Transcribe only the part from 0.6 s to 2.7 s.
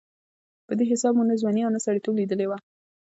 په دې حساب مو نه ځواني او نه سړېتوب لېدلې وه.